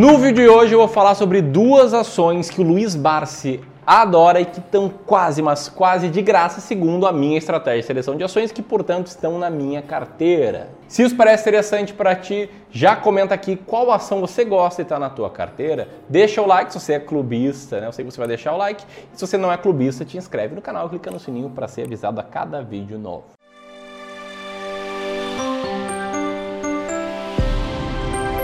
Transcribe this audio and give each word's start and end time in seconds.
No 0.00 0.16
vídeo 0.16 0.44
de 0.44 0.48
hoje 0.48 0.72
eu 0.72 0.78
vou 0.78 0.88
falar 0.88 1.14
sobre 1.14 1.42
duas 1.42 1.92
ações 1.92 2.48
que 2.48 2.58
o 2.58 2.64
Luiz 2.64 2.96
Barsi 2.96 3.60
adora 3.86 4.40
e 4.40 4.46
que 4.46 4.58
estão 4.58 4.88
quase, 4.88 5.42
mas 5.42 5.68
quase 5.68 6.08
de 6.08 6.22
graça, 6.22 6.58
segundo 6.58 7.06
a 7.06 7.12
minha 7.12 7.36
estratégia 7.36 7.82
de 7.82 7.86
seleção 7.86 8.16
de 8.16 8.24
ações, 8.24 8.50
que 8.50 8.62
portanto 8.62 9.08
estão 9.08 9.38
na 9.38 9.50
minha 9.50 9.82
carteira. 9.82 10.70
Se 10.88 11.02
isso 11.02 11.14
parece 11.14 11.42
interessante 11.42 11.92
para 11.92 12.16
ti, 12.16 12.48
já 12.70 12.96
comenta 12.96 13.34
aqui 13.34 13.56
qual 13.56 13.92
ação 13.92 14.22
você 14.22 14.42
gosta 14.42 14.80
e 14.80 14.84
está 14.84 14.98
na 14.98 15.10
tua 15.10 15.28
carteira. 15.28 15.86
Deixa 16.08 16.40
o 16.40 16.46
like 16.46 16.72
se 16.72 16.80
você 16.80 16.94
é 16.94 16.98
clubista, 16.98 17.78
né? 17.78 17.86
Eu 17.86 17.92
sei 17.92 18.02
que 18.02 18.10
você 18.10 18.18
vai 18.18 18.28
deixar 18.28 18.54
o 18.54 18.56
like. 18.56 18.82
Se 19.12 19.26
você 19.26 19.36
não 19.36 19.52
é 19.52 19.58
clubista, 19.58 20.02
te 20.02 20.16
inscreve 20.16 20.54
no 20.54 20.62
canal, 20.62 20.88
clica 20.88 21.10
no 21.10 21.20
sininho 21.20 21.50
para 21.50 21.68
ser 21.68 21.82
avisado 21.82 22.18
a 22.18 22.24
cada 22.24 22.62
vídeo 22.62 22.98
novo. 22.98 23.24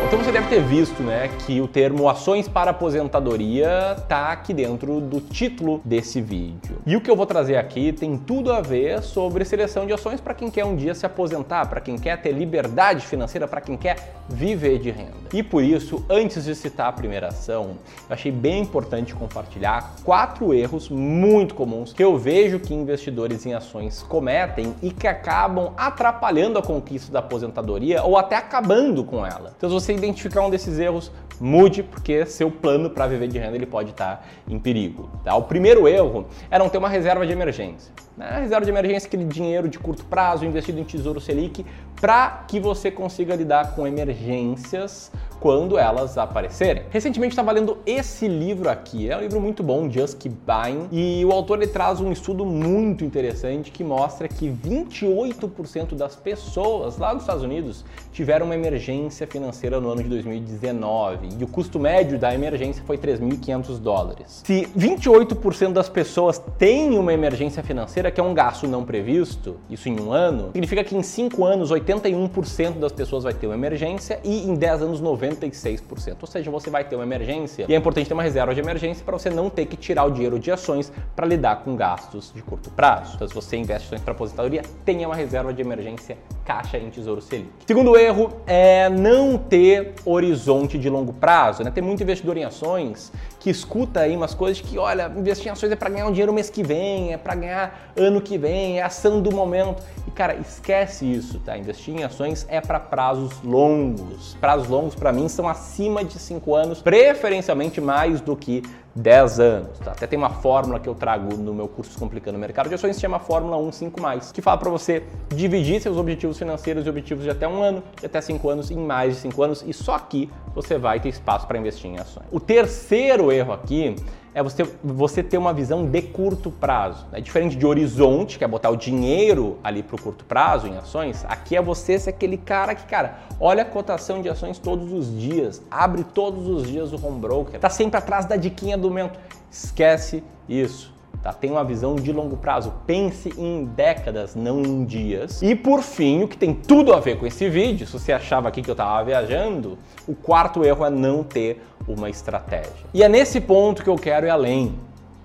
Então 0.06 0.20
você 0.20 0.30
deve 0.30 0.46
ter 0.46 0.62
visto, 0.62 1.02
né, 1.02 1.28
que 1.44 1.60
o 1.60 1.66
termo 1.66 2.08
ações 2.08 2.46
para 2.46 2.70
aposentadoria 2.70 3.96
tá 4.08 4.30
aqui 4.30 4.54
dentro 4.54 5.00
do 5.00 5.20
título 5.20 5.80
desse 5.84 6.20
vídeo. 6.20 6.78
E 6.86 6.94
o 6.94 7.00
que 7.00 7.10
eu 7.10 7.16
vou 7.16 7.26
trazer 7.26 7.56
aqui 7.56 7.92
tem 7.92 8.16
tudo 8.16 8.52
a 8.52 8.60
ver 8.60 9.02
sobre 9.02 9.44
seleção 9.44 9.84
de 9.84 9.92
ações 9.92 10.20
para 10.20 10.32
quem 10.32 10.48
quer 10.48 10.64
um 10.64 10.76
dia 10.76 10.94
se 10.94 11.04
aposentar, 11.04 11.68
para 11.68 11.80
quem 11.80 11.98
quer 11.98 12.22
ter 12.22 12.30
liberdade 12.30 13.04
financeira, 13.04 13.48
para 13.48 13.60
quem 13.60 13.76
quer 13.76 14.22
viver 14.28 14.78
de 14.78 14.92
renda. 14.92 15.14
E 15.34 15.42
por 15.42 15.62
isso, 15.62 16.04
antes 16.08 16.44
de 16.44 16.54
citar 16.54 16.88
a 16.88 16.92
primeira 16.92 17.28
ação, 17.28 17.70
eu 18.08 18.14
achei 18.14 18.30
bem 18.30 18.62
importante 18.62 19.12
compartilhar 19.12 19.96
quatro 20.04 20.54
erros 20.54 20.88
muito 20.88 21.52
comuns 21.52 21.92
que 21.92 22.02
eu 22.02 22.16
vejo 22.16 22.60
que 22.60 22.72
investidores 22.72 23.44
em 23.44 23.54
ações 23.54 24.04
cometem 24.04 24.72
e 24.80 24.92
que 24.92 25.08
acabam 25.08 25.72
atrapalhando 25.76 26.60
a 26.60 26.62
conquista 26.62 27.10
da 27.10 27.18
aposentadoria 27.18 28.04
ou 28.04 28.16
até 28.16 28.36
acabando 28.36 29.02
com 29.02 29.26
ela. 29.26 29.52
Então, 29.56 29.68
você 29.68 29.95
identificar 29.96 30.42
um 30.42 30.50
desses 30.50 30.78
erros, 30.78 31.10
mude, 31.40 31.82
porque 31.82 32.24
seu 32.26 32.50
plano 32.50 32.90
para 32.90 33.06
viver 33.06 33.28
de 33.28 33.38
renda 33.38 33.56
ele 33.56 33.66
pode 33.66 33.90
estar 33.90 34.26
em 34.48 34.58
perigo. 34.58 35.10
Tá? 35.24 35.34
O 35.36 35.42
primeiro 35.42 35.86
erro 35.86 36.26
é 36.50 36.58
não 36.58 36.68
ter 36.68 36.78
uma 36.78 36.88
reserva 36.88 37.26
de 37.26 37.32
emergência. 37.32 37.92
Né? 38.16 38.40
Reserva 38.40 38.64
de 38.64 38.70
emergência 38.70 39.06
é 39.06 39.08
aquele 39.08 39.24
dinheiro 39.24 39.68
de 39.68 39.78
curto 39.78 40.04
prazo 40.04 40.44
investido 40.44 40.80
em 40.80 40.84
Tesouro 40.84 41.20
Selic 41.20 41.64
para 42.00 42.44
que 42.48 42.58
você 42.58 42.90
consiga 42.90 43.34
lidar 43.34 43.74
com 43.74 43.86
emergências 43.86 45.10
quando 45.40 45.78
elas 45.78 46.16
aparecerem. 46.18 46.84
Recentemente 46.90 47.32
estava 47.32 47.52
lendo 47.52 47.78
esse 47.86 48.26
livro 48.26 48.68
aqui, 48.68 49.10
é 49.10 49.16
um 49.16 49.20
livro 49.20 49.40
muito 49.40 49.62
bom, 49.62 49.90
Just 49.90 50.18
Keep 50.18 50.36
Buying, 50.46 50.88
e 50.90 51.24
o 51.24 51.32
autor 51.32 51.60
ele 51.62 51.70
traz 51.70 52.00
um 52.00 52.10
estudo 52.10 52.44
muito 52.44 53.04
interessante 53.04 53.70
que 53.70 53.84
mostra 53.84 54.28
que 54.28 54.48
28% 54.48 55.94
das 55.94 56.16
pessoas 56.16 56.98
lá 56.98 57.12
nos 57.12 57.22
Estados 57.22 57.42
Unidos 57.42 57.84
tiveram 58.12 58.46
uma 58.46 58.54
emergência 58.54 59.26
financeira 59.26 59.80
no 59.80 59.90
ano 59.90 60.02
de 60.02 60.08
2019 60.08 61.28
e 61.38 61.44
o 61.44 61.46
custo 61.46 61.78
médio 61.78 62.18
da 62.18 62.34
emergência 62.34 62.82
foi 62.86 62.96
3.500 62.96 63.78
dólares. 63.78 64.42
Se 64.44 64.66
28% 64.76 65.72
das 65.72 65.88
pessoas 65.88 66.40
têm 66.58 66.98
uma 66.98 67.12
emergência 67.12 67.62
financeira, 67.62 68.10
que 68.10 68.20
é 68.20 68.24
um 68.24 68.34
gasto 68.34 68.66
não 68.66 68.84
previsto, 68.84 69.56
isso 69.68 69.88
em 69.88 70.00
um 70.00 70.12
ano, 70.12 70.46
significa 70.52 70.82
que 70.82 70.96
em 70.96 71.02
5 71.02 71.44
anos 71.44 71.70
81% 71.70 72.78
das 72.78 72.92
pessoas 72.92 73.24
vai 73.24 73.34
ter 73.34 73.46
uma 73.46 73.54
emergência 73.54 74.20
e 74.24 74.48
em 74.48 74.54
10 74.54 74.82
anos 74.82 75.00
90 75.00 75.25
96%. 75.30 76.16
Ou 76.20 76.26
seja, 76.26 76.50
você 76.50 76.70
vai 76.70 76.84
ter 76.84 76.96
uma 76.96 77.04
emergência 77.04 77.66
e 77.68 77.74
é 77.74 77.76
importante 77.76 78.08
ter 78.08 78.14
uma 78.14 78.22
reserva 78.22 78.54
de 78.54 78.60
emergência 78.60 79.04
para 79.04 79.18
você 79.18 79.30
não 79.30 79.50
ter 79.50 79.66
que 79.66 79.76
tirar 79.76 80.04
o 80.04 80.10
dinheiro 80.10 80.38
de 80.38 80.50
ações 80.50 80.92
para 81.14 81.26
lidar 81.26 81.56
com 81.56 81.76
gastos 81.76 82.32
de 82.34 82.42
curto 82.42 82.70
prazo. 82.70 83.14
Então, 83.16 83.28
se 83.28 83.34
você 83.34 83.56
investe 83.56 83.84
em 83.84 83.88
ações 83.88 84.02
para 84.02 84.12
aposentadoria, 84.12 84.62
tenha 84.84 85.08
uma 85.08 85.16
reserva 85.16 85.52
de 85.52 85.60
emergência 85.62 86.16
caixa 86.44 86.78
em 86.78 86.90
Tesouro 86.90 87.20
Selic. 87.20 87.50
Segundo 87.66 87.96
erro 87.96 88.32
é 88.46 88.88
não 88.88 89.36
ter 89.36 89.94
horizonte 90.04 90.78
de 90.78 90.88
longo 90.88 91.12
prazo, 91.12 91.62
né? 91.64 91.70
Tem 91.70 91.82
muito 91.82 92.02
investidor 92.02 92.36
em 92.36 92.44
ações 92.44 93.12
que 93.40 93.50
escuta 93.50 94.00
aí 94.00 94.16
umas 94.16 94.34
coisas 94.34 94.60
que, 94.60 94.78
olha, 94.78 95.12
investir 95.16 95.48
em 95.48 95.50
ações 95.50 95.70
é 95.70 95.76
para 95.76 95.88
ganhar 95.88 96.06
um 96.06 96.12
dinheiro 96.12 96.32
mês 96.32 96.50
que 96.50 96.62
vem, 96.62 97.12
é 97.12 97.16
para 97.16 97.34
ganhar 97.34 97.92
ano 97.96 98.20
que 98.20 98.36
vem, 98.38 98.78
é 98.78 98.82
ação 98.82 99.20
do 99.20 99.32
momento. 99.32 99.82
Cara, 100.16 100.34
esquece 100.36 101.04
isso, 101.04 101.38
tá? 101.40 101.58
Investir 101.58 101.94
em 101.94 102.02
ações 102.02 102.46
é 102.48 102.58
para 102.58 102.80
prazos 102.80 103.38
longos. 103.42 104.34
Prazos 104.40 104.66
longos 104.66 104.94
para 104.94 105.12
mim 105.12 105.28
são 105.28 105.46
acima 105.46 106.02
de 106.02 106.18
5 106.18 106.54
anos, 106.54 106.80
preferencialmente 106.80 107.82
mais 107.82 108.22
do 108.22 108.34
que 108.34 108.62
10 108.94 109.40
anos. 109.40 109.78
Tá? 109.78 109.92
Até 109.92 110.06
tem 110.06 110.18
uma 110.18 110.30
fórmula 110.30 110.80
que 110.80 110.88
eu 110.88 110.94
trago 110.94 111.36
no 111.36 111.52
meu 111.52 111.68
curso 111.68 111.98
Complicando 111.98 112.38
o 112.38 112.40
Mercado 112.40 112.70
de 112.70 112.74
Ações, 112.74 112.96
que 112.96 113.02
chama 113.02 113.18
Fórmula 113.18 113.58
1 113.58 113.90
que 114.32 114.40
fala 114.40 114.56
para 114.56 114.70
você 114.70 115.02
dividir 115.28 115.82
seus 115.82 115.98
objetivos 115.98 116.38
financeiros 116.38 116.86
e 116.86 116.88
objetivos 116.88 117.22
de 117.22 117.28
até 117.28 117.46
um 117.46 117.62
ano, 117.62 117.82
de 118.00 118.06
até 118.06 118.18
5 118.18 118.48
anos, 118.48 118.70
em 118.70 118.78
mais 118.78 119.16
de 119.16 119.20
5 119.20 119.42
anos, 119.42 119.64
e 119.66 119.74
só 119.74 119.96
aqui 119.96 120.30
você 120.54 120.78
vai 120.78 120.98
ter 120.98 121.10
espaço 121.10 121.46
para 121.46 121.58
investir 121.58 121.90
em 121.90 121.98
ações. 121.98 122.24
O 122.32 122.40
terceiro 122.40 123.30
erro 123.30 123.52
aqui 123.52 123.94
é 124.36 124.42
você, 124.42 124.64
você 124.84 125.22
ter 125.22 125.38
uma 125.38 125.54
visão 125.54 125.86
de 125.86 126.02
curto 126.02 126.50
prazo. 126.50 127.06
É 127.10 127.22
diferente 127.22 127.56
de 127.56 127.64
horizonte, 127.64 128.36
que 128.36 128.44
é 128.44 128.46
botar 128.46 128.68
o 128.68 128.76
dinheiro 128.76 129.56
ali 129.64 129.82
para 129.82 129.96
o 129.96 129.98
curto 130.02 130.26
prazo 130.26 130.66
em 130.66 130.76
ações, 130.76 131.24
aqui 131.26 131.56
é 131.56 131.62
você 131.62 131.98
ser 131.98 132.10
aquele 132.10 132.36
cara 132.36 132.74
que, 132.74 132.84
cara, 132.84 133.20
olha 133.40 133.62
a 133.62 133.64
cotação 133.64 134.20
de 134.20 134.28
ações 134.28 134.58
todos 134.58 134.92
os 134.92 135.18
dias, 135.18 135.62
abre 135.70 136.04
todos 136.04 136.46
os 136.48 136.68
dias 136.68 136.92
o 136.92 137.06
home 137.06 137.18
broker, 137.18 137.58
tá 137.58 137.70
sempre 137.70 137.96
atrás 137.96 138.26
da 138.26 138.36
diquinha 138.36 138.76
do 138.76 138.88
momento. 138.88 139.18
Esquece 139.50 140.22
isso. 140.46 140.94
Tá? 141.22 141.32
Tem 141.32 141.50
uma 141.50 141.64
visão 141.64 141.96
de 141.96 142.12
longo 142.12 142.36
prazo. 142.36 142.74
Pense 142.86 143.32
em 143.38 143.64
décadas, 143.64 144.34
não 144.34 144.60
em 144.60 144.84
dias. 144.84 145.40
E 145.40 145.56
por 145.56 145.80
fim, 145.80 146.22
o 146.22 146.28
que 146.28 146.36
tem 146.36 146.52
tudo 146.52 146.92
a 146.92 147.00
ver 147.00 147.18
com 147.18 147.26
esse 147.26 147.48
vídeo, 147.48 147.86
se 147.86 147.92
você 147.94 148.12
achava 148.12 148.48
aqui 148.48 148.60
que 148.60 148.68
eu 148.68 148.74
estava 148.74 149.02
viajando, 149.02 149.78
o 150.06 150.14
quarto 150.14 150.62
erro 150.62 150.84
é 150.84 150.90
não 150.90 151.24
ter 151.24 151.62
uma 151.86 152.10
estratégia. 152.10 152.72
E 152.92 153.02
é 153.02 153.08
nesse 153.08 153.40
ponto 153.40 153.82
que 153.82 153.90
eu 153.90 153.96
quero 153.96 154.26
ir 154.26 154.30
além. 154.30 154.74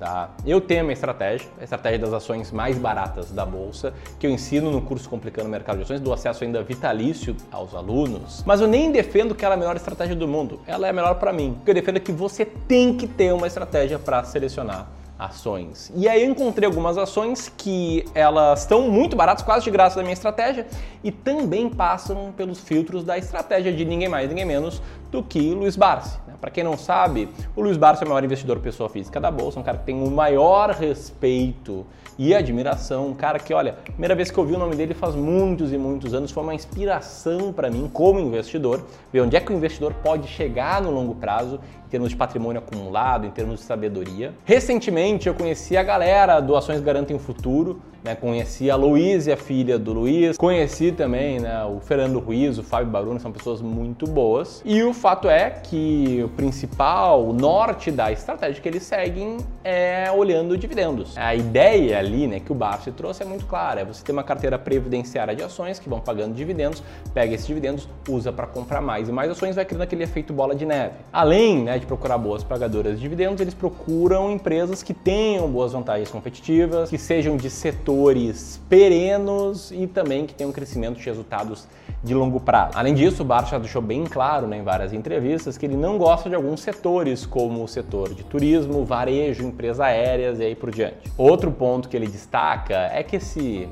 Tá? 0.02 0.32
Eu 0.44 0.60
tenho 0.60 0.82
uma 0.82 0.94
estratégia, 0.94 1.48
a 1.60 1.64
estratégia 1.64 2.00
das 2.00 2.12
ações 2.12 2.52
mais 2.52 2.76
baratas 2.76 3.30
da 3.30 3.46
bolsa, 3.46 3.94
que 4.18 4.26
eu 4.26 4.32
ensino 4.32 4.72
no 4.72 4.82
curso 4.82 5.08
Complicando 5.08 5.48
o 5.48 5.52
Mercado 5.52 5.78
de 5.78 5.84
Ações, 5.84 6.00
do 6.00 6.12
acesso 6.12 6.44
ainda 6.44 6.64
vitalício 6.64 7.38
aos 7.52 7.76
alunos. 7.76 8.44
Mas 8.44 8.62
eu 8.62 8.68
nem 8.68 8.92
defendo 8.92 9.36
que 9.36 9.46
ela 9.46 9.54
é 9.54 9.58
a 9.58 9.60
melhor 9.60 9.76
estratégia 9.76 10.16
do 10.16 10.28
mundo, 10.28 10.60
ela 10.66 10.88
é 10.88 10.90
a 10.90 10.94
melhor 10.94 11.14
para 11.20 11.32
mim. 11.32 11.54
Porque 11.54 11.70
eu 11.70 11.76
defendo 11.76 12.00
que 12.00 12.12
você 12.12 12.44
tem 12.44 12.98
que 12.98 13.06
ter 13.06 13.32
uma 13.32 13.46
estratégia 13.46 14.00
para 14.00 14.24
selecionar 14.24 14.88
ações. 15.20 15.92
E 15.96 16.10
aí 16.10 16.24
eu 16.24 16.32
encontrei 16.32 16.66
algumas 16.66 16.98
ações 16.98 17.54
que 17.56 18.04
elas 18.16 18.62
estão 18.62 18.90
muito 18.90 19.16
baratas, 19.16 19.44
quase 19.44 19.66
de 19.66 19.70
graça 19.70 19.98
da 19.98 20.02
minha 20.02 20.14
estratégia, 20.14 20.66
e 21.04 21.12
também 21.12 21.70
passam 21.70 22.34
pelos 22.36 22.60
filtros 22.60 23.04
da 23.04 23.20
estratégia 23.20 23.72
de 23.72 23.86
ninguém 23.86 24.10
mais, 24.10 24.28
ninguém 24.28 24.46
menos 24.46 24.82
do 25.12 25.22
que 25.22 25.54
Luiz 25.54 25.76
Barsi. 25.76 26.18
Para 26.42 26.50
quem 26.50 26.64
não 26.64 26.76
sabe, 26.76 27.30
o 27.56 27.62
Luiz 27.62 27.78
Barsi 27.78 28.04
é 28.04 28.06
o 28.08 28.10
maior 28.10 28.24
investidor 28.24 28.60
pessoa 28.60 28.90
física 28.90 29.22
da 29.22 29.30
bolsa, 29.30 29.60
um 29.60 29.64
cara 29.64 29.78
que 29.78 29.86
tem 29.86 30.02
o 30.02 30.10
maior 30.10 30.72
respeito 30.72 31.86
e 32.18 32.34
admiração, 32.34 33.10
um 33.10 33.14
cara 33.14 33.38
que, 33.38 33.54
olha, 33.54 33.74
primeira 33.74 34.16
vez 34.16 34.32
que 34.32 34.38
eu 34.40 34.44
vi 34.44 34.56
o 34.56 34.58
nome 34.58 34.76
dele 34.76 34.96
faz 34.96 35.16
muitos 35.16 35.72
e 35.72 35.78
muitos 35.78 36.16
anos, 36.16 36.32
foi 36.32 36.42
uma 36.42 36.56
inspiração 36.56 37.54
para 37.54 37.70
mim 37.70 37.88
como 37.94 38.20
investidor, 38.20 38.84
ver 39.14 39.22
onde 39.22 39.36
é 39.36 39.40
que 39.40 39.54
o 39.54 39.56
investidor 39.56 39.94
pode 40.04 40.28
chegar 40.28 40.82
no 40.82 40.90
longo 40.90 41.14
prazo 41.14 41.60
em 41.86 41.90
termos 41.90 42.10
de 42.10 42.16
patrimônio 42.16 42.60
acumulado, 42.60 43.28
em 43.28 43.32
termos 43.32 43.60
de 43.60 43.66
sabedoria. 43.68 44.34
Recentemente 44.44 45.28
eu 45.28 45.36
conheci 45.36 45.78
a 45.78 45.84
galera 45.84 46.40
do 46.40 46.56
Ações 46.56 46.82
Garantem 46.82 47.16
o 47.16 47.20
Futuro, 47.20 47.80
né? 48.04 48.16
Conheci 48.16 48.70
a 48.70 48.76
Luísa, 48.76 49.34
a 49.34 49.38
filha 49.38 49.78
do 49.78 49.94
Luiz, 49.94 50.38
conheci 50.38 50.92
também 50.92 51.40
né, 51.40 51.64
o 51.66 51.80
Fernando 51.80 52.20
Ruiz, 52.20 52.58
o 52.58 52.64
Fábio 52.64 52.92
Baruno, 52.92 53.20
são 53.20 53.32
pessoas 53.32 53.62
muito 53.62 54.08
boas. 54.08 54.62
E 54.66 54.84
o 54.84 54.94
fato 54.94 55.30
é 55.30 55.50
que 55.50 56.22
o 56.24 56.30
principal, 56.30 57.24
o 57.24 57.34
norte 57.34 57.92
da 57.92 58.12
estratégia 58.12 58.62
que 58.62 58.68
eles 58.68 58.84
seguem 58.84 59.38
é 59.64 60.12
olhando 60.12 60.58
dividendos. 60.58 61.18
A 61.18 61.36
ideia 61.36 62.00
ali 62.00 62.28
né, 62.28 62.40
que 62.40 62.52
o 62.52 62.56
Barsi 62.56 62.92
trouxe 62.92 63.24
é 63.24 63.26
muito 63.26 63.46
clara, 63.46 63.82
é 63.82 63.86
você 63.86 64.04
ter 64.04 64.12
uma 64.12 64.24
carteira 64.24 64.58
previdenciária 64.58 65.36
de 65.36 65.44
ações 65.44 65.80
que 65.80 65.88
vão 65.88 66.00
pagando 66.00 66.34
dividendos, 66.34 66.82
pega 67.14 67.34
esses 67.34 67.48
dividendos, 67.48 67.88
usa 68.10 68.32
para 68.32 68.48
comprar 68.48 68.82
mais 68.82 69.10
e 69.10 69.12
mais 69.12 69.30
ações, 69.30 69.56
vai 69.56 69.66
criando 69.66 69.84
aquele 69.84 70.04
efeito 70.04 70.34
bola 70.34 70.56
de 70.56 70.66
neve. 70.66 70.96
Além 71.12 71.64
né, 71.64 71.78
de 71.78 71.86
procurar 71.86 72.18
boas 72.18 72.44
pagadoras 72.44 72.96
de 72.96 73.02
dividendos, 73.02 73.42
eles 73.42 73.54
procuram 73.54 74.32
empresas 74.32 74.82
que 74.82 74.94
tenham 74.94 75.50
boas 75.50 75.74
vantagens 75.74 76.10
competitivas, 76.10 76.90
que 76.90 76.98
sejam 76.98 77.38
de 77.38 77.50
setor 77.50 77.91
setores 77.92 78.60
perenos 78.70 79.70
e 79.72 79.86
também 79.86 80.26
que 80.26 80.34
tem 80.34 80.48
um 80.48 80.52
crescimento 80.52 80.98
de 80.98 81.06
resultados 81.06 81.68
de 82.02 82.14
longo 82.14 82.40
prazo. 82.40 82.72
Além 82.76 82.94
disso, 82.94 83.22
o 83.22 83.26
Barça 83.26 83.60
deixou 83.60 83.82
bem 83.82 84.06
claro 84.06 84.48
né, 84.48 84.58
em 84.58 84.64
várias 84.64 84.94
entrevistas 84.94 85.58
que 85.58 85.66
ele 85.66 85.76
não 85.76 85.98
gosta 85.98 86.30
de 86.30 86.36
alguns 86.36 86.62
setores, 86.62 87.26
como 87.26 87.64
o 87.64 87.68
setor 87.68 88.14
de 88.14 88.24
turismo, 88.24 88.86
varejo, 88.86 89.44
empresas 89.44 89.82
aéreas 89.82 90.40
e 90.40 90.44
aí 90.44 90.56
por 90.56 90.72
diante. 90.72 91.12
Outro 91.18 91.52
ponto 91.52 91.90
que 91.90 91.98
ele 91.98 92.08
destaca 92.08 92.90
é 92.94 93.04
que 93.04 93.18
esse 93.18 93.68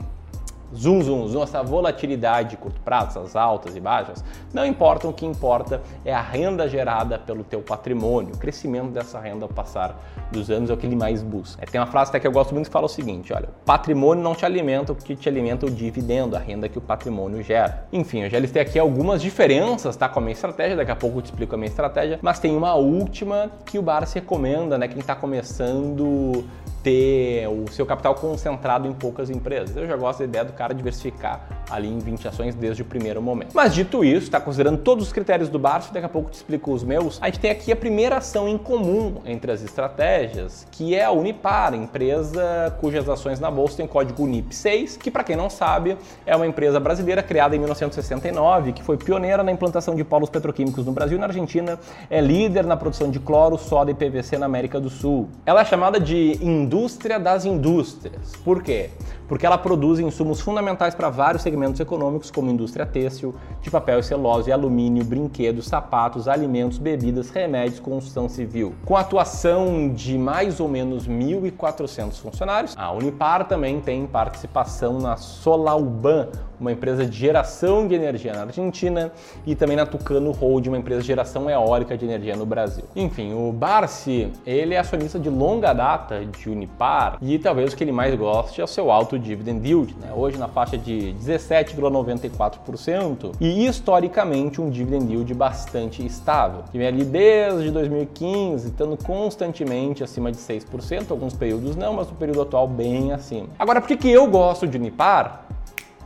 zoom, 0.76 1.02
zoom, 1.02 1.28
zoom, 1.28 1.44
essa 1.44 1.64
volatilidade 1.64 2.52
de 2.52 2.58
curto 2.58 2.80
prazo, 2.82 3.20
essas 3.20 3.36
altas 3.36 3.76
e 3.76 3.80
baixas, 3.80 4.24
não 4.54 4.66
importam, 4.66 5.10
o 5.10 5.14
que 5.14 5.26
importa 5.26 5.82
é 6.06 6.14
a 6.14 6.22
renda 6.22 6.68
gerada 6.68 7.18
pelo 7.18 7.44
teu 7.44 7.62
patrimônio, 7.62 8.34
o 8.34 8.38
crescimento 8.38 8.90
dessa 8.90 9.20
renda 9.20 9.46
ao 9.46 9.50
passar 9.50 9.96
dos 10.32 10.50
anos 10.50 10.70
é 10.70 10.74
o 10.74 10.78
que 10.78 10.86
ele 10.86 10.96
mais 10.96 11.22
busca. 11.24 11.64
É, 11.64 11.66
tem 11.66 11.80
uma 11.80 11.88
frase 11.88 12.10
até 12.10 12.20
que 12.20 12.28
eu 12.28 12.32
gosto 12.32 12.54
muito 12.54 12.68
que 12.68 12.74
fala 12.74 12.86
o 12.86 12.90
seguinte, 12.90 13.34
olha, 13.34 13.50
patrimônio 13.66 14.24
não 14.24 14.36
te 14.36 14.46
alimenta, 14.46 14.92
o 14.92 14.96
que 14.96 15.16
te 15.16 15.28
alimenta 15.28 15.66
é 15.66 15.70
o 15.70 15.72
dividendo, 15.72 16.36
a 16.36 16.40
renda 16.40 16.70
que 16.70 16.78
o 16.78 16.82
patrimônio 16.82 17.42
gera. 17.44 17.88
Enfim, 17.92 18.22
eu 18.22 18.30
já 18.30 18.40
listei 18.40 18.62
aqui 18.62 18.78
algumas 18.78 19.22
diferenças, 19.22 19.96
tá, 19.96 20.08
com 20.08 20.20
a 20.20 20.22
minha 20.22 20.34
estratégia, 20.34 20.76
daqui 20.76 20.92
a 20.92 20.96
pouco 20.96 21.20
eu 21.20 21.22
te 21.22 21.26
explico 21.26 21.56
a 21.56 21.58
minha 21.58 21.70
estratégia, 21.70 22.20
mas 22.22 22.40
tem 22.40 22.56
uma 22.56 22.76
última 22.76 23.52
que 23.66 23.78
o 23.78 23.82
Bar 23.82 24.06
se 24.06 24.16
recomenda, 24.16 24.78
né, 24.78 24.88
quem 24.88 25.00
está 25.00 25.16
começando 25.16 26.46
ter 26.84 27.48
o 27.48 27.72
seu 27.72 27.86
capital 27.86 28.16
concentrado 28.16 28.88
em 28.88 28.94
poucas 28.94 29.30
empresas. 29.30 29.76
Eu 29.76 29.88
já 29.88 29.96
gosto 29.96 30.20
da 30.20 30.26
ideia 30.26 30.46
do 30.46 30.54
cara 30.54 30.74
diversificar 30.74 31.59
ali 31.70 31.88
em 31.88 32.00
20 32.00 32.28
ações 32.28 32.56
desde 32.56 32.82
o 32.82 32.86
primeiro 32.86 33.22
momento. 33.22 33.52
Mas 33.54 33.74
dito 33.74 34.04
isso, 34.04 34.26
está 34.26 34.40
considerando 34.40 34.80
todos 34.80 35.08
os 35.08 35.14
critérios 35.14 35.50
do 35.50 35.60
Barça, 35.60 35.94
daqui 35.94 36.06
a 36.06 36.10
pouco 36.10 36.30
te 36.30 36.36
explico 36.36 36.72
os 36.72 36.84
meus, 36.84 37.18
a 37.22 37.28
gente 37.28 37.40
tem 37.40 37.52
aqui 37.52 37.72
a 37.72 37.76
primeira 37.76 38.18
ação 38.18 38.48
em 38.48 38.58
comum 38.58 39.22
entre 39.26 39.52
as 39.52 39.62
estratégias, 39.62 40.68
que 40.72 40.96
é 40.96 41.06
a 41.06 41.12
Unipar, 41.12 41.74
empresa 41.74 42.76
cujas 42.80 43.08
ações 43.08 43.40
na 43.40 43.52
bolsa 43.52 43.78
têm 43.78 43.88
código 43.88 44.26
UNIP6, 44.26 44.98
que 44.98 45.12
para 45.12 45.24
quem 45.24 45.36
não 45.36 45.50
sabe, 45.50 45.98
é 46.26 46.36
uma 46.36 46.48
empresa 46.48 46.80
brasileira 46.80 47.22
criada 47.22 47.56
em 47.56 47.60
1969, 47.60 48.74
que 48.74 48.84
foi 48.84 48.98
pioneira 48.98 49.44
na 49.44 49.52
implantação 49.52 49.96
de 49.96 50.04
polos 50.04 50.30
petroquímicos 50.30 50.86
no 50.86 50.92
Brasil 50.92 51.18
e 51.18 51.20
na 51.20 51.28
Argentina, 51.28 51.80
é 52.10 52.22
líder 52.22 52.66
na 52.66 52.78
produção 52.78 53.10
de 53.10 53.20
cloro, 53.20 53.58
soda 53.58 53.92
e 53.92 53.94
PVC 53.94 54.38
na 54.38 54.46
América 54.46 54.80
do 54.80 54.90
Sul. 54.90 55.30
Ela 55.46 55.62
é 55.62 55.66
chamada 55.66 56.00
de 56.00 56.38
indústria 56.42 57.20
das 57.20 57.46
indústrias. 57.46 58.34
Por 58.44 58.64
quê? 58.64 58.90
Porque 59.28 59.46
ela 59.46 59.58
produz 59.58 60.00
insumos 60.00 60.42
fundamentais 60.42 60.96
para 60.96 61.10
vários 61.10 61.44
segmentos 61.44 61.59
econômicos, 61.80 62.32
como 62.32 62.50
indústria 62.50 62.86
têxtil, 62.86 63.36
de 63.62 63.70
papel 63.70 64.00
e 64.00 64.04
celulose, 64.04 64.52
alumínio, 64.52 65.04
brinquedos, 65.04 65.66
sapatos, 65.66 66.28
alimentos, 66.28 66.78
bebidas, 66.78 67.30
remédios, 67.30 67.80
construção 67.80 68.30
civil. 68.30 68.74
Com 68.86 68.96
atuação 68.96 69.90
de 69.94 70.18
mais 70.18 70.60
ou 70.60 70.68
menos 70.68 71.08
1.400 71.08 72.14
funcionários, 72.14 72.76
a 72.78 72.92
Unipar 72.92 73.48
também 73.48 73.82
tem 73.82 74.06
participação 74.06 75.00
na 75.00 75.18
Solalban, 75.18 76.28
uma 76.60 76.72
empresa 76.72 77.06
de 77.06 77.18
geração 77.18 77.88
de 77.88 77.96
energia 77.96 78.34
na 78.34 78.42
Argentina, 78.42 79.12
e 79.46 79.56
também 79.56 79.78
na 79.78 79.86
Tucano 79.86 80.32
Hold, 80.32 80.68
uma 80.68 80.78
empresa 80.78 81.02
de 81.02 81.08
geração 81.08 81.50
eólica 81.50 81.98
de 81.98 82.06
energia 82.06 82.36
no 82.36 82.46
Brasil. 82.46 82.84
Enfim, 82.96 83.34
o 83.34 83.52
Barsi, 83.52 84.32
ele 84.46 84.74
é 84.74 84.80
acionista 84.80 85.20
de 85.20 85.30
longa 85.30 85.74
data 85.74 86.24
de 86.26 86.50
Unipar 86.50 87.18
e 87.22 87.38
talvez 87.40 87.74
o 87.74 87.76
que 87.76 87.84
ele 87.84 87.92
mais 87.92 88.16
goste 88.16 88.62
é 88.62 88.64
o 88.64 88.68
seu 88.68 88.92
alto 88.92 89.18
dividend 89.18 89.68
yield, 89.68 89.96
né? 90.00 90.12
hoje 90.14 90.38
na 90.38 90.48
faixa 90.48 90.78
de 90.78 91.16
17,94% 91.20 93.34
e 93.40 93.66
historicamente 93.66 94.62
um 94.62 94.70
dividend 94.70 95.12
yield 95.12 95.34
bastante 95.34 96.06
estável, 96.06 96.64
que 96.72 96.78
vem 96.78 96.88
ali 96.88 97.04
desde 97.04 97.72
2015, 97.72 98.68
estando 98.68 98.96
constantemente 99.04 100.04
acima 100.04 100.32
de 100.32 100.38
6%, 100.38 101.12
alguns 101.12 101.34
períodos 101.34 101.76
não, 101.76 101.94
mas 101.94 102.08
no 102.08 102.16
período 102.16 102.42
atual 102.42 102.68
bem 102.68 103.12
acima. 103.12 103.48
Agora, 103.58 103.82
por 103.82 103.88
que, 103.88 103.98
que 103.98 104.10
eu 104.10 104.28
gosto 104.28 104.68
de 104.68 104.78
Unipar? 104.78 105.46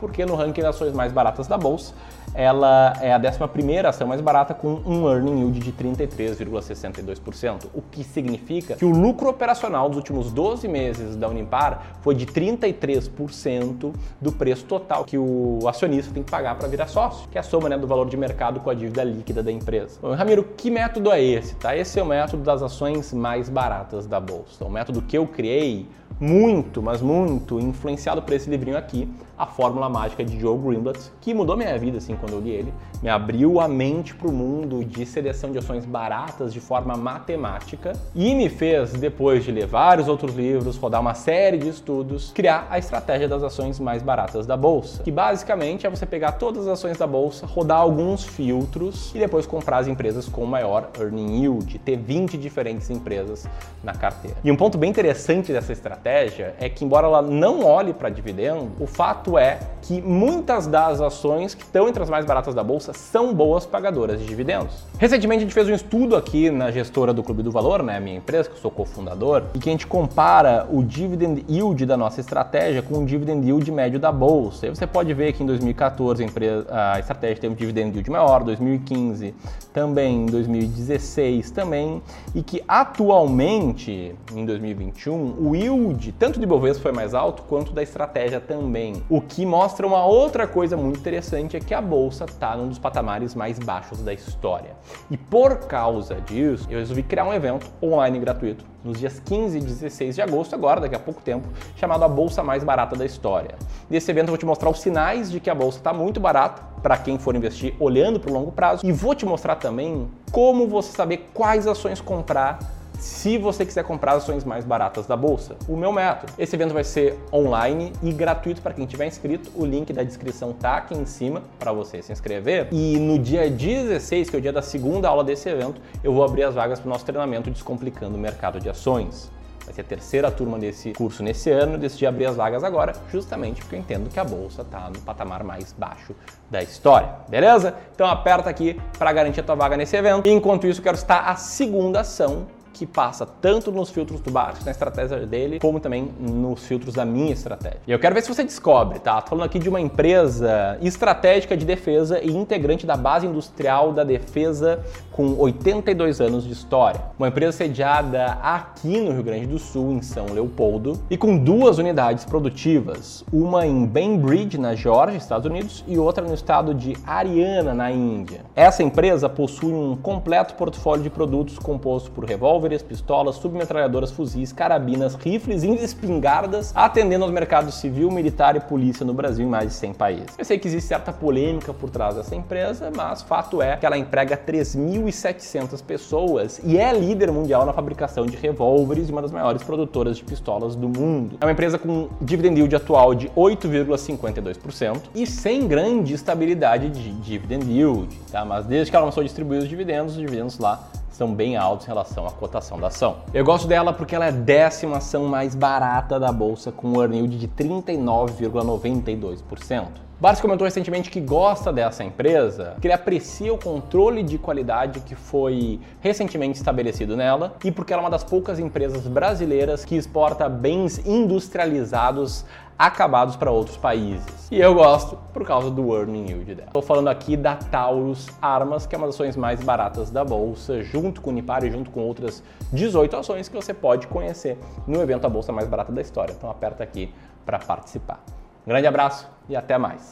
Porque 0.03 0.25
no 0.25 0.35
ranking 0.35 0.61
das 0.61 0.75
ações 0.75 0.91
mais 0.91 1.13
baratas 1.13 1.47
da 1.47 1.57
bolsa, 1.57 1.93
ela 2.35 2.91
é 2.99 3.13
a 3.13 3.17
11 3.17 3.85
ação 3.87 4.05
mais 4.05 4.19
barata 4.19 4.53
com 4.53 4.81
um 4.85 5.09
earning 5.09 5.39
yield 5.39 5.61
de 5.61 5.71
33,62%, 5.71 7.67
o 7.73 7.81
que 7.81 8.03
significa 8.03 8.75
que 8.75 8.83
o 8.83 8.89
lucro 8.89 9.29
operacional 9.29 9.87
dos 9.87 9.97
últimos 9.97 10.29
12 10.29 10.67
meses 10.67 11.15
da 11.15 11.29
Unimpar 11.29 11.95
foi 12.01 12.15
de 12.15 12.25
33% 12.25 13.93
do 14.19 14.31
preço 14.33 14.65
total 14.65 15.05
que 15.05 15.17
o 15.17 15.59
acionista 15.69 16.13
tem 16.13 16.21
que 16.21 16.29
pagar 16.29 16.55
para 16.55 16.67
virar 16.67 16.87
sócio, 16.87 17.29
que 17.29 17.37
é 17.37 17.41
a 17.41 17.43
soma 17.43 17.69
né, 17.69 17.77
do 17.77 17.87
valor 17.87 18.09
de 18.09 18.17
mercado 18.17 18.59
com 18.59 18.69
a 18.69 18.73
dívida 18.73 19.05
líquida 19.05 19.41
da 19.41 19.53
empresa. 19.53 19.99
Bom, 20.01 20.13
Ramiro, 20.13 20.43
que 20.57 20.69
método 20.69 21.13
é 21.13 21.23
esse? 21.23 21.55
Tá? 21.55 21.77
Esse 21.77 21.97
é 21.97 22.03
o 22.03 22.05
método 22.05 22.43
das 22.43 22.61
ações 22.61 23.13
mais 23.13 23.47
baratas 23.47 24.05
da 24.05 24.19
bolsa, 24.19 24.65
o 24.65 24.69
método 24.69 25.01
que 25.01 25.17
eu 25.17 25.25
criei 25.25 25.87
muito, 26.19 26.81
mas 26.81 27.01
muito 27.01 27.59
influenciado 27.59 28.21
por 28.21 28.33
esse 28.33 28.49
livrinho 28.49 28.77
aqui, 28.77 29.09
A 29.37 29.45
Fórmula 29.45 29.89
Mágica 29.89 30.23
de 30.23 30.39
Joe 30.39 30.57
Greenblatt, 30.57 30.99
que 31.19 31.33
mudou 31.33 31.57
minha 31.57 31.77
vida 31.77 31.97
assim 31.97 32.15
quando 32.15 32.33
eu 32.33 32.39
li 32.39 32.51
ele, 32.51 32.73
me 33.01 33.09
abriu 33.09 33.59
a 33.59 33.67
mente 33.67 34.13
para 34.13 34.27
o 34.27 34.31
mundo 34.31 34.85
de 34.85 35.05
seleção 35.05 35.51
de 35.51 35.57
ações 35.57 35.85
baratas 35.85 36.53
de 36.53 36.59
forma 36.59 36.95
matemática 36.95 37.93
e 38.15 38.33
me 38.35 38.47
fez, 38.47 38.93
depois 38.93 39.43
de 39.43 39.51
ler 39.51 39.65
vários 39.65 40.07
outros 40.07 40.35
livros, 40.35 40.77
rodar 40.77 41.01
uma 41.01 41.13
série 41.13 41.57
de 41.57 41.67
estudos, 41.67 42.31
criar 42.31 42.67
a 42.69 42.77
estratégia 42.77 43.27
das 43.27 43.43
ações 43.43 43.79
mais 43.79 44.01
baratas 44.03 44.45
da 44.45 44.55
bolsa, 44.55 45.03
que 45.03 45.11
basicamente 45.11 45.85
é 45.85 45.89
você 45.89 46.05
pegar 46.05 46.33
todas 46.33 46.67
as 46.67 46.79
ações 46.79 46.97
da 46.97 47.07
bolsa, 47.07 47.45
rodar 47.45 47.79
alguns 47.79 48.23
filtros 48.23 49.11
e 49.13 49.19
depois 49.19 49.45
comprar 49.45 49.79
as 49.79 49.87
empresas 49.87 50.29
com 50.29 50.45
maior 50.45 50.89
earning 50.99 51.41
yield, 51.41 51.79
ter 51.79 51.97
20 51.97 52.37
diferentes 52.37 52.89
empresas 52.89 53.47
na 53.83 53.93
carteira. 53.93 54.37
E 54.43 54.51
um 54.51 54.55
ponto 54.55 54.77
bem 54.77 54.89
interessante 54.89 55.51
dessa 55.51 55.73
estratégia 55.73 56.02
é 56.09 56.69
que 56.69 56.83
embora 56.83 57.07
ela 57.07 57.21
não 57.21 57.65
olhe 57.65 57.93
para 57.93 58.09
dividendo, 58.09 58.71
o 58.79 58.87
fato 58.87 59.37
é 59.37 59.59
que 59.81 60.01
muitas 60.01 60.65
das 60.65 61.01
ações 61.01 61.53
que 61.53 61.63
estão 61.63 61.87
entre 61.87 62.01
as 62.01 62.09
mais 62.09 62.25
baratas 62.25 62.55
da 62.55 62.63
bolsa 62.63 62.93
são 62.93 63.33
boas 63.33 63.65
pagadoras 63.65 64.19
de 64.19 64.25
dividendos. 64.25 64.85
Recentemente 64.97 65.39
a 65.39 65.41
gente 65.41 65.53
fez 65.53 65.67
um 65.67 65.73
estudo 65.73 66.15
aqui 66.15 66.49
na 66.49 66.71
gestora 66.71 67.13
do 67.13 67.21
Clube 67.21 67.43
do 67.43 67.51
Valor, 67.51 67.83
né, 67.83 67.99
minha 67.99 68.17
empresa, 68.17 68.49
que 68.49 68.55
eu 68.55 68.61
sou 68.61 68.71
cofundador, 68.71 69.43
e 69.53 69.59
que 69.59 69.69
a 69.69 69.71
gente 69.71 69.85
compara 69.85 70.67
o 70.71 70.81
dividend 70.83 71.43
yield 71.49 71.85
da 71.85 71.97
nossa 71.97 72.21
estratégia 72.21 72.81
com 72.81 72.99
o 72.99 73.05
dividend 73.05 73.45
yield 73.45 73.69
médio 73.71 73.99
da 73.99 74.11
bolsa. 74.11 74.67
E 74.67 74.69
você 74.69 74.87
pode 74.87 75.13
ver 75.13 75.33
que 75.33 75.43
em 75.43 75.45
2014 75.45 76.23
a, 76.23 76.25
empresa, 76.25 76.65
a 76.69 76.99
estratégia 76.99 77.41
teve 77.41 77.53
um 77.53 77.57
dividend 77.57 77.91
yield 77.91 78.09
maior, 78.09 78.43
2015 78.43 79.33
também, 79.73 80.25
2016 80.27 81.51
também, 81.51 82.01
e 82.33 82.41
que 82.41 82.63
atualmente, 82.67 84.15
em 84.33 84.45
2021, 84.45 85.35
o 85.39 85.55
yield 85.55 85.92
tanto 86.11 86.39
de 86.39 86.45
Bovespa 86.45 86.83
foi 86.83 86.91
mais 86.91 87.13
alto 87.13 87.43
quanto 87.43 87.71
da 87.71 87.81
estratégia 87.81 88.39
também. 88.39 89.03
O 89.09 89.21
que 89.21 89.45
mostra 89.45 89.85
uma 89.85 90.05
outra 90.05 90.47
coisa 90.47 90.75
muito 90.75 90.99
interessante 90.99 91.57
é 91.57 91.59
que 91.59 91.73
a 91.73 91.81
bolsa 91.81 92.25
está 92.25 92.55
num 92.55 92.67
dos 92.67 92.79
patamares 92.79 93.35
mais 93.35 93.59
baixos 93.59 94.01
da 94.01 94.13
história. 94.13 94.75
E 95.09 95.17
por 95.17 95.59
causa 95.67 96.15
disso, 96.21 96.67
eu 96.69 96.79
resolvi 96.79 97.03
criar 97.03 97.25
um 97.25 97.33
evento 97.33 97.71
online 97.81 98.19
gratuito 98.19 98.65
nos 98.83 98.99
dias 98.99 99.19
15 99.19 99.57
e 99.57 99.61
16 99.61 100.15
de 100.15 100.21
agosto, 100.21 100.53
agora, 100.53 100.81
daqui 100.81 100.95
a 100.95 100.99
pouco 100.99 101.21
tempo, 101.21 101.47
chamado 101.75 102.03
a 102.03 102.07
Bolsa 102.07 102.43
Mais 102.43 102.63
Barata 102.63 102.95
da 102.95 103.05
História. 103.05 103.55
Nesse 103.89 104.11
evento 104.11 104.25
eu 104.25 104.31
vou 104.31 104.37
te 104.37 104.45
mostrar 104.45 104.69
os 104.69 104.81
sinais 104.81 105.31
de 105.31 105.39
que 105.39 105.49
a 105.49 105.55
bolsa 105.55 105.77
está 105.77 105.93
muito 105.93 106.19
barata 106.19 106.61
para 106.81 106.97
quem 106.97 107.17
for 107.17 107.35
investir 107.35 107.73
olhando 107.79 108.19
para 108.19 108.29
o 108.29 108.33
longo 108.33 108.51
prazo 108.51 108.85
e 108.85 108.91
vou 108.91 109.15
te 109.15 109.25
mostrar 109.25 109.55
também 109.55 110.09
como 110.31 110.67
você 110.67 110.91
saber 110.91 111.29
quais 111.33 111.65
ações 111.65 112.01
comprar 112.01 112.59
se 113.03 113.37
você 113.37 113.65
quiser 113.65 113.83
comprar 113.83 114.13
ações 114.13 114.45
mais 114.45 114.63
baratas 114.63 115.05
da 115.05 115.17
bolsa. 115.17 115.57
O 115.67 115.75
meu 115.75 115.91
método. 115.91 116.31
Esse 116.37 116.55
evento 116.55 116.73
vai 116.73 116.85
ser 116.85 117.19
online 117.33 117.91
e 118.01 118.13
gratuito 118.13 118.61
para 118.61 118.73
quem 118.73 118.85
tiver 118.85 119.05
inscrito. 119.05 119.51
O 119.55 119.65
link 119.65 119.91
da 119.91 120.03
descrição 120.03 120.53
tá 120.53 120.77
aqui 120.77 120.95
em 120.95 121.05
cima 121.05 121.43
para 121.59 121.73
você 121.73 122.01
se 122.01 122.13
inscrever. 122.13 122.69
E 122.71 122.97
no 122.97 123.19
dia 123.19 123.49
16, 123.49 124.29
que 124.29 124.35
é 124.37 124.39
o 124.39 124.41
dia 124.41 124.53
da 124.53 124.61
segunda 124.61 125.09
aula 125.09 125.21
desse 125.21 125.49
evento, 125.49 125.81
eu 126.01 126.13
vou 126.13 126.23
abrir 126.23 126.43
as 126.43 126.55
vagas 126.55 126.79
para 126.79 126.87
o 126.87 126.89
nosso 126.89 127.03
treinamento 127.03 127.51
Descomplicando 127.51 128.15
o 128.15 128.19
Mercado 128.19 128.57
de 128.57 128.69
Ações. 128.69 129.29
Vai 129.65 129.73
ser 129.73 129.81
a 129.81 129.85
terceira 129.85 130.31
turma 130.31 130.57
desse 130.57 130.93
curso 130.93 131.21
nesse 131.23 131.49
ano, 131.49 131.77
decidi 131.77 132.05
abrir 132.05 132.25
as 132.25 132.37
vagas 132.37 132.63
agora, 132.63 132.93
justamente 133.11 133.61
porque 133.61 133.75
eu 133.75 133.79
entendo 133.79 134.09
que 134.09 134.19
a 134.19 134.23
bolsa 134.23 134.61
está 134.61 134.89
no 134.89 134.99
patamar 134.99 135.43
mais 135.43 135.73
baixo 135.73 136.13
da 136.49 136.61
história, 136.61 137.09
beleza? 137.29 137.75
Então 137.93 138.07
aperta 138.07 138.49
aqui 138.49 138.79
para 138.97 139.11
garantir 139.13 139.39
a 139.39 139.43
tua 139.43 139.55
vaga 139.55 139.77
nesse 139.77 139.95
evento. 139.95 140.27
Enquanto 140.27 140.67
isso, 140.67 140.81
quero 140.81 140.95
estar 140.95 141.21
a 141.29 141.35
segunda 141.35 142.01
ação 142.01 142.47
que 142.73 142.85
passa 142.85 143.25
tanto 143.25 143.71
nos 143.71 143.91
filtros 143.91 144.19
do 144.19 144.31
Bart, 144.31 144.63
na 144.65 144.71
estratégia 144.71 145.25
dele, 145.25 145.59
como 145.59 145.79
também 145.79 146.11
nos 146.19 146.65
filtros 146.65 146.95
da 146.95 147.05
minha 147.05 147.31
estratégia. 147.31 147.79
E 147.87 147.91
eu 147.91 147.99
quero 147.99 148.15
ver 148.15 148.21
se 148.21 148.33
você 148.33 148.43
descobre, 148.43 148.99
tá? 148.99 149.21
Tô 149.21 149.29
falando 149.29 149.45
aqui 149.45 149.59
de 149.59 149.69
uma 149.69 149.79
empresa 149.79 150.77
estratégica 150.81 151.55
de 151.55 151.65
defesa 151.65 152.19
e 152.21 152.31
integrante 152.31 152.85
da 152.85 152.97
base 152.97 153.27
industrial 153.27 153.93
da 153.93 154.03
defesa 154.03 154.83
com 155.11 155.35
82 155.37 156.19
anos 156.19 156.43
de 156.43 156.51
história. 156.51 156.99
Uma 157.17 157.27
empresa 157.27 157.57
sediada 157.57 158.39
aqui 158.41 158.99
no 158.99 159.11
Rio 159.11 159.23
Grande 159.23 159.45
do 159.45 159.59
Sul, 159.59 159.93
em 159.93 160.01
São 160.01 160.25
Leopoldo, 160.33 160.99
e 161.09 161.17
com 161.17 161.37
duas 161.37 161.77
unidades 161.77 162.25
produtivas, 162.25 163.23
uma 163.31 163.67
em 163.67 163.85
Bainbridge, 163.85 164.57
na 164.57 164.73
Geórgia, 164.73 165.17
Estados 165.17 165.49
Unidos, 165.49 165.83
e 165.87 165.99
outra 165.99 166.25
no 166.25 166.33
estado 166.33 166.73
de 166.73 166.97
Haryana, 167.05 167.73
na 167.73 167.91
Índia. 167.91 168.41
Essa 168.55 168.81
empresa 168.81 169.29
possui 169.29 169.71
um 169.71 169.95
completo 169.95 170.55
portfólio 170.55 171.03
de 171.03 171.09
produtos 171.09 171.59
composto 171.59 172.09
por 172.11 172.25
revólver 172.25 172.62
revólveres, 172.63 172.81
pistolas, 172.81 173.35
submetralhadoras, 173.35 174.11
fuzis, 174.11 174.53
carabinas, 174.53 175.15
rifles 175.15 175.63
e 175.63 175.69
espingardas, 175.83 176.71
atendendo 176.75 177.25
aos 177.25 177.33
mercados 177.33 177.75
civil, 177.75 178.09
militar 178.09 178.55
e 178.55 178.59
polícia 178.59 179.05
no 179.05 179.13
Brasil 179.13 179.45
em 179.45 179.49
mais 179.49 179.69
de 179.69 179.73
100 179.75 179.93
países. 179.93 180.27
Eu 180.37 180.45
sei 180.45 180.57
que 180.57 180.67
existe 180.67 180.87
certa 180.87 181.11
polêmica 181.11 181.73
por 181.73 181.89
trás 181.89 182.15
dessa 182.15 182.35
empresa, 182.35 182.91
mas 182.95 183.21
fato 183.21 183.61
é 183.61 183.75
que 183.75 183.85
ela 183.85 183.97
emprega 183.97 184.37
3.700 184.37 185.83
pessoas 185.83 186.61
e 186.63 186.77
é 186.77 186.93
líder 186.93 187.31
mundial 187.31 187.65
na 187.65 187.73
fabricação 187.73 188.25
de 188.25 188.37
revólveres 188.37 189.09
e 189.09 189.11
uma 189.11 189.21
das 189.21 189.31
maiores 189.31 189.63
produtoras 189.63 190.17
de 190.17 190.23
pistolas 190.23 190.75
do 190.75 190.87
mundo. 190.87 191.37
É 191.41 191.45
uma 191.45 191.51
empresa 191.51 191.77
com 191.77 192.07
dividend 192.21 192.57
yield 192.57 192.75
atual 192.75 193.13
de 193.13 193.29
8,52% 193.29 195.01
e 195.13 195.27
sem 195.27 195.67
grande 195.67 196.13
estabilidade 196.13 196.89
de 196.89 197.11
dividend 197.11 197.69
yield, 197.69 198.15
tá? 198.31 198.45
Mas 198.45 198.65
desde 198.65 198.89
que 198.89 198.95
ela 198.95 199.03
começou 199.03 199.21
a 199.21 199.23
distribuir 199.23 199.61
os 199.61 199.67
dividendos, 199.67 200.13
os 200.13 200.19
dividendos 200.19 200.57
lá 200.59 200.87
são 201.13 201.33
bem 201.33 201.55
altos 201.55 201.85
em 201.85 201.89
relação 201.89 202.25
à 202.25 202.31
cotação 202.31 202.77
da 202.79 202.87
ação. 202.87 203.17
Eu 203.33 203.45
gosto 203.45 203.67
dela 203.67 203.93
porque 203.93 204.15
ela 204.15 204.25
é 204.25 204.29
a 204.29 204.31
décima 204.31 204.97
ação 204.97 205.27
mais 205.27 205.53
barata 205.55 206.19
da 206.19 206.31
bolsa, 206.31 206.71
com 206.71 206.87
um 206.89 206.99
earn 207.01 207.15
yield 207.15 207.37
de 207.37 207.47
39,92%. 207.47 209.85
Barnes 210.19 210.39
comentou 210.39 210.65
recentemente 210.65 211.09
que 211.09 211.19
gosta 211.19 211.73
dessa 211.73 212.03
empresa, 212.03 212.75
que 212.79 212.85
ele 212.87 212.93
aprecia 212.93 213.51
o 213.53 213.57
controle 213.57 214.23
de 214.23 214.37
qualidade 214.37 215.01
que 215.01 215.15
foi 215.15 215.81
recentemente 215.99 216.57
estabelecido 216.57 217.17
nela 217.17 217.55
e 217.63 217.71
porque 217.71 217.91
ela 217.91 218.01
é 218.01 218.05
uma 218.05 218.09
das 218.09 218.23
poucas 218.23 218.57
empresas 218.57 219.05
brasileiras 219.05 219.83
que 219.83 219.95
exporta 219.95 220.47
bens 220.47 221.05
industrializados 221.05 222.45
acabados 222.87 223.37
para 223.37 223.49
outros 223.49 223.77
países. 223.77 224.51
E 224.51 224.59
eu 224.59 224.75
gosto 224.75 225.17
por 225.33 225.45
causa 225.45 225.71
do 225.71 225.95
earning 225.95 226.27
yield 226.27 226.55
dela. 226.55 226.67
Estou 226.67 226.81
falando 226.81 227.07
aqui 227.07 227.37
da 227.37 227.55
Taurus 227.55 228.27
Armas, 228.41 228.85
que 228.85 228.93
é 228.93 228.97
uma 228.97 229.07
das 229.07 229.15
ações 229.15 229.37
mais 229.37 229.63
baratas 229.63 230.11
da 230.11 230.25
bolsa, 230.25 230.83
junto 230.83 231.21
com 231.21 231.29
o 231.29 231.33
Unipar 231.33 231.63
e 231.63 231.71
junto 231.71 231.89
com 231.89 232.01
outras 232.01 232.43
18 232.73 233.15
ações 233.15 233.47
que 233.47 233.55
você 233.55 233.73
pode 233.73 234.07
conhecer 234.07 234.59
no 234.85 235.01
evento 235.01 235.25
A 235.25 235.29
Bolsa 235.29 235.53
Mais 235.53 235.67
Barata 235.67 235.93
da 235.93 236.01
História. 236.01 236.33
Então 236.37 236.49
aperta 236.49 236.83
aqui 236.83 237.13
para 237.45 237.57
participar. 237.57 238.21
Grande 238.67 238.85
abraço 238.85 239.29
e 239.47 239.55
até 239.55 239.77
mais. 239.77 240.11